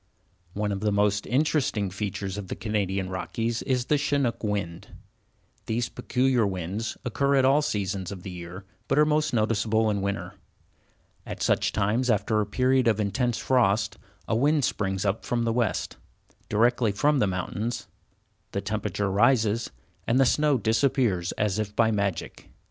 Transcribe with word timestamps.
One 0.53 0.71
of 0.71 0.79
the 0.79 0.91
most 0.91 1.27
interesting 1.27 1.91
features 1.91 2.35
of 2.35 2.47
the 2.47 2.55
Canadian 2.55 3.07
Rockies 3.11 3.61
is 3.61 3.85
the 3.85 3.99
Chinook 3.99 4.43
wind. 4.43 4.87
These 5.67 5.89
peculiar 5.89 6.43
winds 6.47 6.97
occur 7.05 7.35
at 7.35 7.45
all 7.45 7.61
seasons 7.61 8.11
of 8.11 8.23
the 8.23 8.31
year 8.31 8.65
but 8.87 8.97
are 8.97 9.05
most 9.05 9.31
noticeable 9.31 9.91
in 9.91 10.01
winter. 10.01 10.33
At 11.23 11.43
such 11.43 11.71
times, 11.71 12.09
after 12.09 12.41
a 12.41 12.47
period 12.47 12.87
of 12.87 12.99
intense 12.99 13.37
frost, 13.37 13.99
a 14.27 14.35
wind 14.35 14.65
springs 14.65 15.05
up 15.05 15.23
from 15.23 15.43
the 15.43 15.53
west, 15.53 15.97
directly 16.49 16.91
from 16.91 17.19
the 17.19 17.27
mountains, 17.27 17.87
the 18.53 18.61
temperature 18.61 19.11
rises, 19.11 19.69
and 20.07 20.19
the 20.19 20.25
snow 20.25 20.57
disappears 20.57 21.31
as 21.33 21.59
if 21.59 21.75
by 21.75 21.91
magic. 21.91 22.49